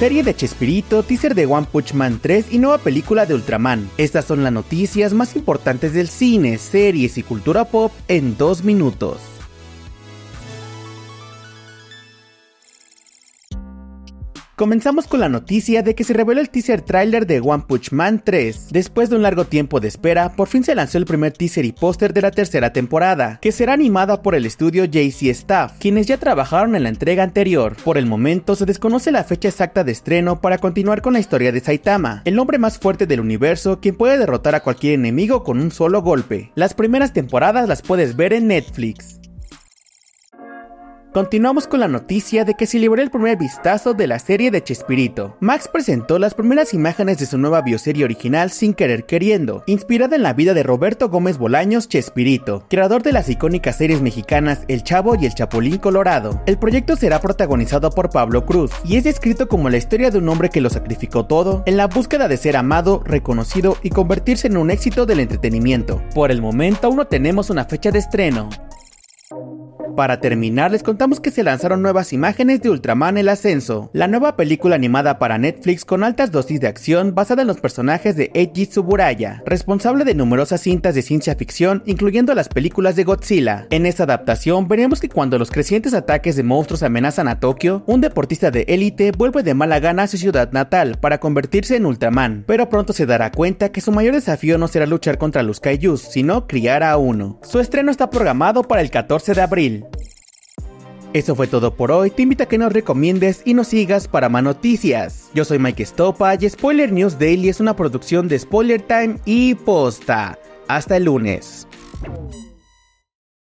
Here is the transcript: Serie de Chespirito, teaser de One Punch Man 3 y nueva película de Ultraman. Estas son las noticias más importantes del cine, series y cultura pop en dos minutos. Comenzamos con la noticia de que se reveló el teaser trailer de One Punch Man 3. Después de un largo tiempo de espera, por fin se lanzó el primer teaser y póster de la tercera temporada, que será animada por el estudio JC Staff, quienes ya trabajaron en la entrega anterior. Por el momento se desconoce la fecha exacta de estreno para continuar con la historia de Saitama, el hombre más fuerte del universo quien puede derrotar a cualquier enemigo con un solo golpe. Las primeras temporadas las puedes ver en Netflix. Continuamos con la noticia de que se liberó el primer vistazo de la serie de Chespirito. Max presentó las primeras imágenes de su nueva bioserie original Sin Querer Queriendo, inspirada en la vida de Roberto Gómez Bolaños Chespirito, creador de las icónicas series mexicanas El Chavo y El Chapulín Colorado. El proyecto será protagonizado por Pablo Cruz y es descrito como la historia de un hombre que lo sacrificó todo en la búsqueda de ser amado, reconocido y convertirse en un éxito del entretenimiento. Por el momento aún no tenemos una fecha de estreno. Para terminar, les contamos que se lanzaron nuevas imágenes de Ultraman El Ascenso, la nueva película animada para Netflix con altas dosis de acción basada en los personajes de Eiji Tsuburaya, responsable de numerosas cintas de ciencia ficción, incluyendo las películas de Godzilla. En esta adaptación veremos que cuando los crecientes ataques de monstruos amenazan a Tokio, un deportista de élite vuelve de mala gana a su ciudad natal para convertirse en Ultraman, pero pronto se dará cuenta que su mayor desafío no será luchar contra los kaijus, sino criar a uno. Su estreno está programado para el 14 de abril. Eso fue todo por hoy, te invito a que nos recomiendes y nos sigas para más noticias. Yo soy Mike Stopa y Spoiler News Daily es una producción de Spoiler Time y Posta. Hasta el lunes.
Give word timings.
Serie 0.00 0.22
de 0.22 0.34
Chespirito, 0.34 1.02
teaser 1.02 1.34
de 1.34 1.44
One 1.44 1.66
Punch 1.70 1.92
Man 1.92 2.20
3 2.22 2.46
y 2.52 2.58
nueva 2.58 2.78
película 2.78 3.26
de 3.26 3.34
Ultraman. 3.34 3.86
Estas 3.98 4.24
son 4.24 4.42
las 4.42 4.50
noticias 4.50 5.12
más 5.12 5.36
importantes 5.36 5.92
del 5.92 6.08
cine, 6.08 6.56
series 6.56 7.18
y 7.18 7.22
cultura 7.22 7.66
pop 7.66 7.92
en 8.08 8.38
dos 8.38 8.64
minutos. 8.64 9.39
Comenzamos 14.60 15.06
con 15.06 15.20
la 15.20 15.30
noticia 15.30 15.82
de 15.82 15.94
que 15.94 16.04
se 16.04 16.12
reveló 16.12 16.38
el 16.38 16.50
teaser 16.50 16.82
trailer 16.82 17.26
de 17.26 17.40
One 17.40 17.64
Punch 17.66 17.92
Man 17.92 18.20
3. 18.22 18.66
Después 18.70 19.08
de 19.08 19.16
un 19.16 19.22
largo 19.22 19.46
tiempo 19.46 19.80
de 19.80 19.88
espera, 19.88 20.36
por 20.36 20.48
fin 20.48 20.64
se 20.64 20.74
lanzó 20.74 20.98
el 20.98 21.06
primer 21.06 21.32
teaser 21.32 21.64
y 21.64 21.72
póster 21.72 22.12
de 22.12 22.20
la 22.20 22.30
tercera 22.30 22.70
temporada, 22.70 23.38
que 23.40 23.52
será 23.52 23.72
animada 23.72 24.20
por 24.20 24.34
el 24.34 24.44
estudio 24.44 24.84
JC 24.84 25.30
Staff, 25.30 25.78
quienes 25.78 26.06
ya 26.06 26.18
trabajaron 26.18 26.76
en 26.76 26.82
la 26.82 26.90
entrega 26.90 27.22
anterior. 27.22 27.74
Por 27.82 27.96
el 27.96 28.04
momento 28.04 28.54
se 28.54 28.66
desconoce 28.66 29.10
la 29.10 29.24
fecha 29.24 29.48
exacta 29.48 29.82
de 29.82 29.92
estreno 29.92 30.42
para 30.42 30.58
continuar 30.58 31.00
con 31.00 31.14
la 31.14 31.20
historia 31.20 31.52
de 31.52 31.60
Saitama, 31.60 32.20
el 32.26 32.38
hombre 32.38 32.58
más 32.58 32.78
fuerte 32.78 33.06
del 33.06 33.20
universo 33.20 33.80
quien 33.80 33.96
puede 33.96 34.18
derrotar 34.18 34.54
a 34.54 34.60
cualquier 34.60 34.92
enemigo 34.92 35.42
con 35.42 35.58
un 35.58 35.70
solo 35.70 36.02
golpe. 36.02 36.52
Las 36.54 36.74
primeras 36.74 37.14
temporadas 37.14 37.66
las 37.66 37.80
puedes 37.80 38.14
ver 38.14 38.34
en 38.34 38.48
Netflix. 38.48 39.19
Continuamos 41.12 41.66
con 41.66 41.80
la 41.80 41.88
noticia 41.88 42.44
de 42.44 42.54
que 42.54 42.66
se 42.66 42.78
liberó 42.78 43.02
el 43.02 43.10
primer 43.10 43.36
vistazo 43.36 43.94
de 43.94 44.06
la 44.06 44.20
serie 44.20 44.52
de 44.52 44.62
Chespirito. 44.62 45.36
Max 45.40 45.66
presentó 45.66 46.20
las 46.20 46.34
primeras 46.34 46.72
imágenes 46.72 47.18
de 47.18 47.26
su 47.26 47.36
nueva 47.36 47.62
bioserie 47.62 48.04
original 48.04 48.52
Sin 48.52 48.74
Querer 48.74 49.06
Queriendo, 49.06 49.64
inspirada 49.66 50.14
en 50.14 50.22
la 50.22 50.34
vida 50.34 50.54
de 50.54 50.62
Roberto 50.62 51.08
Gómez 51.08 51.36
Bolaños 51.36 51.88
Chespirito, 51.88 52.64
creador 52.68 53.02
de 53.02 53.10
las 53.10 53.28
icónicas 53.28 53.74
series 53.74 54.00
mexicanas 54.00 54.60
El 54.68 54.84
Chavo 54.84 55.16
y 55.16 55.26
El 55.26 55.34
Chapulín 55.34 55.78
Colorado. 55.78 56.40
El 56.46 56.58
proyecto 56.58 56.94
será 56.94 57.20
protagonizado 57.20 57.90
por 57.90 58.10
Pablo 58.10 58.46
Cruz 58.46 58.70
y 58.84 58.96
es 58.96 59.02
descrito 59.02 59.48
como 59.48 59.68
la 59.68 59.78
historia 59.78 60.12
de 60.12 60.18
un 60.18 60.28
hombre 60.28 60.48
que 60.48 60.60
lo 60.60 60.70
sacrificó 60.70 61.26
todo 61.26 61.64
en 61.66 61.76
la 61.76 61.88
búsqueda 61.88 62.28
de 62.28 62.36
ser 62.36 62.56
amado, 62.56 63.02
reconocido 63.04 63.76
y 63.82 63.90
convertirse 63.90 64.46
en 64.46 64.56
un 64.56 64.70
éxito 64.70 65.06
del 65.06 65.18
entretenimiento. 65.18 66.00
Por 66.14 66.30
el 66.30 66.40
momento 66.40 66.86
aún 66.86 66.98
no 66.98 67.08
tenemos 67.08 67.50
una 67.50 67.64
fecha 67.64 67.90
de 67.90 67.98
estreno. 67.98 68.48
Para 70.00 70.18
terminar, 70.18 70.70
les 70.70 70.82
contamos 70.82 71.20
que 71.20 71.30
se 71.30 71.42
lanzaron 71.42 71.82
nuevas 71.82 72.14
imágenes 72.14 72.62
de 72.62 72.70
Ultraman 72.70 73.18
El 73.18 73.28
Ascenso, 73.28 73.90
la 73.92 74.08
nueva 74.08 74.34
película 74.34 74.74
animada 74.74 75.18
para 75.18 75.36
Netflix 75.36 75.84
con 75.84 76.04
altas 76.04 76.32
dosis 76.32 76.58
de 76.58 76.68
acción 76.68 77.14
basada 77.14 77.42
en 77.42 77.48
los 77.48 77.60
personajes 77.60 78.16
de 78.16 78.30
Eiji 78.32 78.64
Tsuburaya, 78.64 79.42
responsable 79.44 80.06
de 80.06 80.14
numerosas 80.14 80.62
cintas 80.62 80.94
de 80.94 81.02
ciencia 81.02 81.34
ficción, 81.34 81.82
incluyendo 81.84 82.34
las 82.34 82.48
películas 82.48 82.96
de 82.96 83.04
Godzilla. 83.04 83.66
En 83.68 83.84
esta 83.84 84.04
adaptación 84.04 84.68
veremos 84.68 85.02
que 85.02 85.10
cuando 85.10 85.38
los 85.38 85.50
crecientes 85.50 85.92
ataques 85.92 86.34
de 86.34 86.44
monstruos 86.44 86.82
amenazan 86.82 87.28
a 87.28 87.38
Tokio, 87.38 87.84
un 87.86 88.00
deportista 88.00 88.50
de 88.50 88.64
élite 88.68 89.12
vuelve 89.12 89.42
de 89.42 89.52
mala 89.52 89.80
gana 89.80 90.04
a 90.04 90.06
su 90.06 90.16
ciudad 90.16 90.50
natal 90.52 90.96
para 90.98 91.20
convertirse 91.20 91.76
en 91.76 91.84
Ultraman, 91.84 92.44
pero 92.46 92.70
pronto 92.70 92.94
se 92.94 93.04
dará 93.04 93.32
cuenta 93.32 93.68
que 93.68 93.82
su 93.82 93.92
mayor 93.92 94.14
desafío 94.14 94.56
no 94.56 94.66
será 94.66 94.86
luchar 94.86 95.18
contra 95.18 95.42
los 95.42 95.60
kaijus, 95.60 96.00
sino 96.00 96.46
criar 96.46 96.84
a 96.84 96.96
uno. 96.96 97.38
Su 97.42 97.60
estreno 97.60 97.90
está 97.90 98.08
programado 98.08 98.62
para 98.62 98.80
el 98.80 98.90
14 98.90 99.34
de 99.34 99.42
abril. 99.42 99.84
Eso 101.12 101.34
fue 101.34 101.48
todo 101.48 101.74
por 101.74 101.90
hoy, 101.90 102.10
te 102.10 102.22
invito 102.22 102.44
a 102.44 102.46
que 102.46 102.56
nos 102.56 102.72
recomiendes 102.72 103.42
y 103.44 103.54
nos 103.54 103.66
sigas 103.66 104.06
para 104.06 104.28
más 104.28 104.44
noticias. 104.44 105.28
Yo 105.34 105.44
soy 105.44 105.58
Mike 105.58 105.84
Stopa 105.84 106.36
y 106.36 106.48
Spoiler 106.48 106.92
News 106.92 107.18
Daily 107.18 107.48
es 107.48 107.58
una 107.58 107.74
producción 107.74 108.28
de 108.28 108.38
Spoiler 108.38 108.80
Time 108.80 109.18
y 109.24 109.56
Posta. 109.56 110.38
Hasta 110.68 110.96
el 110.98 111.04
lunes. 111.04 111.66